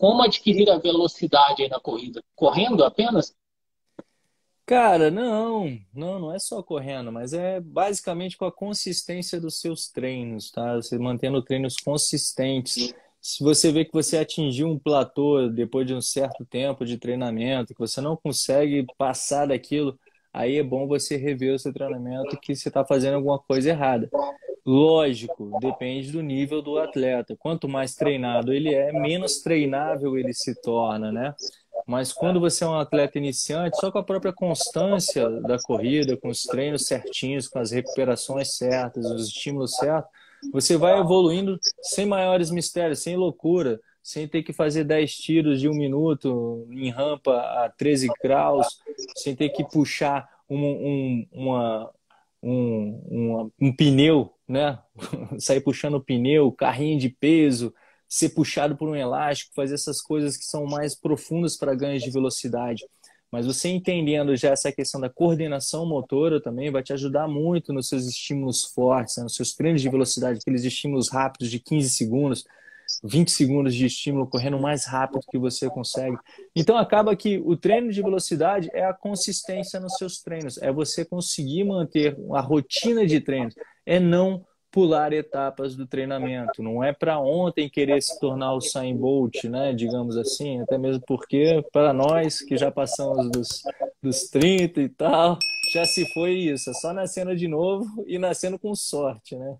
como 0.00 0.22
adquirir 0.22 0.70
a 0.70 0.78
velocidade 0.78 1.68
na 1.68 1.78
corrida? 1.78 2.24
Correndo 2.34 2.82
apenas? 2.82 3.36
Cara, 4.64 5.10
não, 5.10 5.78
não, 5.92 6.18
não 6.18 6.34
é 6.34 6.38
só 6.38 6.62
correndo, 6.62 7.12
mas 7.12 7.34
é 7.34 7.60
basicamente 7.60 8.34
com 8.38 8.46
a 8.46 8.52
consistência 8.52 9.38
dos 9.38 9.60
seus 9.60 9.90
treinos, 9.90 10.50
tá? 10.50 10.76
Você 10.76 10.96
mantendo 10.96 11.42
treinos 11.42 11.76
consistentes. 11.76 12.94
Se 13.20 13.44
você 13.44 13.70
vê 13.70 13.84
que 13.84 13.92
você 13.92 14.16
atingiu 14.16 14.68
um 14.68 14.78
platô 14.78 15.50
depois 15.50 15.86
de 15.86 15.92
um 15.92 16.00
certo 16.00 16.46
tempo 16.46 16.86
de 16.86 16.96
treinamento, 16.96 17.74
que 17.74 17.80
você 17.80 18.00
não 18.00 18.16
consegue 18.16 18.86
passar 18.96 19.48
daquilo, 19.48 20.00
aí 20.32 20.56
é 20.56 20.62
bom 20.62 20.86
você 20.86 21.18
rever 21.18 21.54
o 21.54 21.58
seu 21.58 21.74
treinamento 21.74 22.40
que 22.40 22.56
você 22.56 22.68
está 22.68 22.86
fazendo 22.86 23.16
alguma 23.16 23.38
coisa 23.38 23.68
errada. 23.68 24.08
Lógico, 24.64 25.58
depende 25.60 26.12
do 26.12 26.22
nível 26.22 26.60
do 26.60 26.78
atleta. 26.78 27.36
Quanto 27.38 27.68
mais 27.68 27.94
treinado 27.94 28.52
ele 28.52 28.74
é, 28.74 28.92
menos 28.92 29.40
treinável 29.40 30.18
ele 30.18 30.32
se 30.32 30.60
torna, 30.60 31.10
né? 31.10 31.34
Mas 31.86 32.12
quando 32.12 32.38
você 32.38 32.62
é 32.62 32.66
um 32.68 32.78
atleta 32.78 33.18
iniciante, 33.18 33.76
só 33.78 33.90
com 33.90 33.98
a 33.98 34.04
própria 34.04 34.32
constância 34.32 35.28
da 35.40 35.58
corrida, 35.58 36.16
com 36.16 36.28
os 36.28 36.42
treinos 36.42 36.84
certinhos, 36.84 37.48
com 37.48 37.58
as 37.58 37.70
recuperações 37.70 38.56
certas, 38.56 39.06
os 39.06 39.28
estímulos 39.28 39.74
certos, 39.76 40.10
você 40.52 40.76
vai 40.76 40.98
evoluindo 40.98 41.58
sem 41.82 42.06
maiores 42.06 42.50
mistérios, 42.50 43.02
sem 43.02 43.16
loucura, 43.16 43.80
sem 44.02 44.26
ter 44.26 44.42
que 44.42 44.52
fazer 44.52 44.84
10 44.84 45.14
tiros 45.14 45.60
de 45.60 45.68
um 45.68 45.74
minuto 45.74 46.66
em 46.70 46.90
rampa 46.90 47.36
a 47.36 47.68
13 47.76 48.08
graus, 48.22 48.66
sem 49.16 49.34
ter 49.36 49.50
que 49.50 49.64
puxar 49.64 50.28
um, 50.48 50.58
um, 50.58 51.26
uma, 51.32 51.90
um, 52.42 53.02
uma, 53.08 53.50
um 53.60 53.72
pneu, 53.74 54.32
né? 54.50 54.78
sair 55.38 55.60
puxando 55.60 55.94
o 55.94 56.00
pneu, 56.00 56.50
carrinho 56.50 56.98
de 56.98 57.08
peso, 57.08 57.72
ser 58.08 58.30
puxado 58.30 58.76
por 58.76 58.88
um 58.88 58.96
elástico, 58.96 59.54
fazer 59.54 59.74
essas 59.74 60.02
coisas 60.02 60.36
que 60.36 60.44
são 60.44 60.66
mais 60.66 60.94
profundas 60.96 61.56
para 61.56 61.74
ganhos 61.74 62.02
de 62.02 62.10
velocidade. 62.10 62.84
Mas 63.30 63.46
você 63.46 63.68
entendendo 63.68 64.34
já 64.34 64.50
essa 64.50 64.72
questão 64.72 65.00
da 65.00 65.08
coordenação 65.08 65.86
motora 65.86 66.42
também 66.42 66.68
vai 66.68 66.82
te 66.82 66.92
ajudar 66.92 67.28
muito 67.28 67.72
nos 67.72 67.88
seus 67.88 68.06
estímulos 68.06 68.64
fortes, 68.64 69.16
né? 69.16 69.22
nos 69.22 69.36
seus 69.36 69.54
treinos 69.54 69.80
de 69.80 69.88
velocidade, 69.88 70.40
aqueles 70.40 70.64
estímulos 70.64 71.08
rápidos 71.08 71.48
de 71.48 71.60
15 71.60 71.88
segundos, 71.90 72.44
20 73.04 73.30
segundos 73.30 73.72
de 73.72 73.86
estímulo 73.86 74.26
correndo 74.26 74.58
mais 74.58 74.84
rápido 74.84 75.24
que 75.30 75.38
você 75.38 75.70
consegue. 75.70 76.16
Então 76.56 76.76
acaba 76.76 77.14
que 77.14 77.38
o 77.38 77.56
treino 77.56 77.92
de 77.92 78.02
velocidade 78.02 78.68
é 78.72 78.84
a 78.84 78.92
consistência 78.92 79.78
nos 79.78 79.94
seus 79.94 80.20
treinos, 80.20 80.58
é 80.58 80.72
você 80.72 81.04
conseguir 81.04 81.62
manter 81.62 82.16
a 82.32 82.40
rotina 82.40 83.06
de 83.06 83.20
treinos, 83.20 83.54
é 83.86 84.00
não 84.00 84.44
pular 84.70 85.12
etapas 85.12 85.74
do 85.74 85.86
treinamento. 85.86 86.62
Não 86.62 86.82
é 86.82 86.92
para 86.92 87.18
ontem 87.18 87.68
querer 87.68 88.00
se 88.02 88.18
tornar 88.20 88.54
o 88.54 88.60
Sain 88.60 88.96
Bolt, 88.96 89.44
né? 89.44 89.72
Digamos 89.72 90.16
assim, 90.16 90.60
até 90.60 90.78
mesmo 90.78 91.02
porque 91.06 91.64
para 91.72 91.92
nós 91.92 92.40
que 92.40 92.56
já 92.56 92.70
passamos 92.70 93.30
dos, 93.30 93.62
dos 94.02 94.22
30 94.28 94.80
e 94.80 94.88
tal, 94.88 95.38
já 95.72 95.84
se 95.84 96.04
foi 96.12 96.32
isso, 96.32 96.70
é 96.70 96.74
só 96.74 96.92
nascendo 96.92 97.34
de 97.36 97.46
novo 97.46 98.04
e 98.06 98.18
nascendo 98.18 98.58
com 98.58 98.74
sorte, 98.74 99.36
né? 99.36 99.56